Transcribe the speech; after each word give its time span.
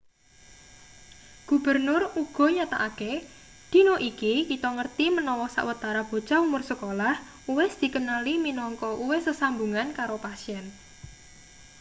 gubernur 1.49 2.01
uga 2.21 2.47
nyatakake 2.57 3.11
dina 3.71 3.95
iki 4.09 4.33
kita 4.49 4.69
ngerti 4.77 5.05
menawa 5.17 5.47
sawetara 5.55 6.01
bocah 6.09 6.39
umur 6.47 6.61
sekolah 6.71 7.15
uwis 7.51 7.73
dikenali 7.81 8.33
minangka 8.45 8.89
uwis 9.03 9.23
sesambungan 9.27 9.87
karo 9.97 10.15
pasien 10.25 10.65